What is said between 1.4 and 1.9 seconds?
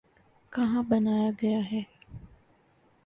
گیا ہے؟